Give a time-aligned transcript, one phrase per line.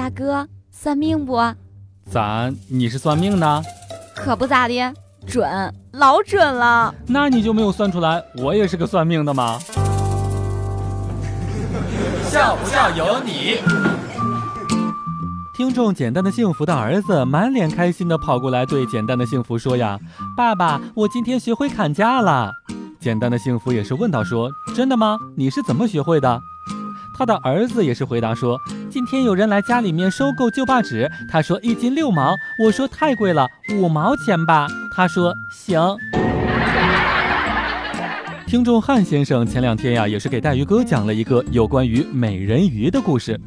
[0.00, 1.36] 大哥，算命不？
[2.10, 2.50] 咋？
[2.68, 3.62] 你是算命的？
[4.16, 4.94] 可不咋的，
[5.26, 5.46] 准，
[5.92, 6.94] 老准了。
[7.06, 9.58] 那你就没有算出来，我也是个算命的吗？
[12.30, 13.58] 笑不笑由你。
[15.54, 20.00] 听众简单的幸福的儿子满脸开心的跑过来，对简单的幸福说呀
[20.34, 22.50] ：“爸爸，我今天学会砍价了。”
[22.98, 25.18] 简单的幸福也是问道说：“真的吗？
[25.36, 26.40] 你是怎么学会的？”
[27.20, 28.58] 他的儿子也是回答说
[28.88, 32.34] ：“今天有人来家里面收购旧报纸，他说一斤六毛，
[32.64, 34.66] 我说太贵了，五毛钱吧。
[34.96, 35.78] 他说行。”
[38.48, 43.38] 听众汉先生前两天呀，也是给带鱼哥讲了一个有关于美人鱼的故事，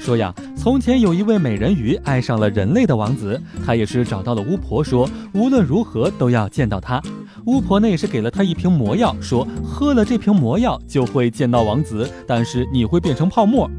[0.00, 7.00] 说呀，从前有一位美人鱼爱上了人类的王子，他也是找到了巫婆，说无论如何都要见到他。
[7.46, 13.70] 巫婆呢也是给了他一瓶魔药，说喝了这瓶魔药就会见到王子，但是你会变成泡沫。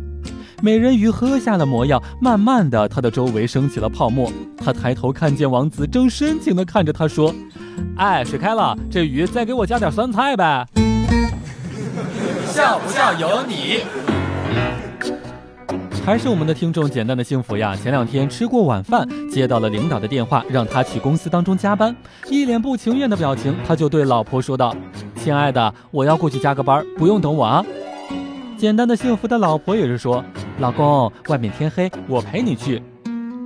[0.62, 4.32] 美人鱼喝下了魔药，慢慢的，她的周围升起了泡沫。
[4.58, 7.34] 她抬头看见王子正深情的看着她，说
[7.98, 10.68] ：“哎，水开了，这鱼再给我加点酸菜呗。”
[12.48, 13.80] 笑不笑由你。
[16.04, 17.76] 还是我们的听众简单的幸福呀！
[17.76, 21.96] 前两天吃过晚饭，接到了领导的电话，让他去公司当中加班，
[22.28, 24.76] 一脸不情愿的表情，他就对老婆说道
[25.16, 27.64] ：“亲爱的，我要过去加个班，不用等我啊。”
[28.58, 30.24] 简单的幸福的老婆也是说。
[30.60, 32.82] 老公，外面天黑，我陪你去。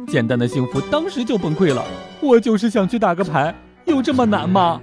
[0.07, 1.83] 简单的幸福当时就崩溃了，
[2.21, 3.53] 我就是想去打个牌，
[3.85, 4.79] 有这么难吗？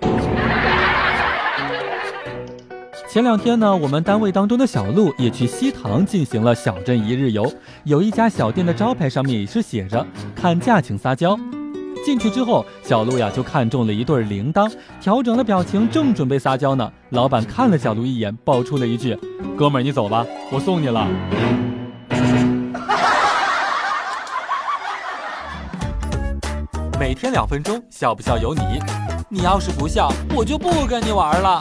[3.13, 7.53] 前两天呢，我们单位当中的小鹿也去西塘进行了小镇一日游，
[7.85, 11.39] 有一家小店的招牌上面也是写着“砍价请撒娇”。
[12.03, 19.15] 进去之后，小鹿呀就看中了一对铃铛，调整了表情，正准备撒娇呢，老板看了小鹿一眼，爆出了一句
[19.59, 21.07] ：“哥们儿，你走吧，我送你了。”
[26.99, 28.63] 每天两分钟，笑不笑由你。
[29.29, 31.61] 你要是不笑，我就不跟你玩了。